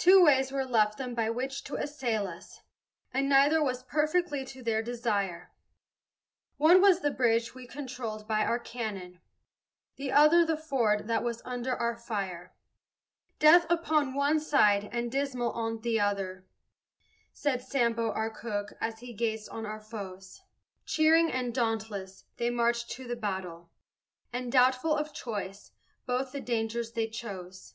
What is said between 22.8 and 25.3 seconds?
to the battle, And, doubtful of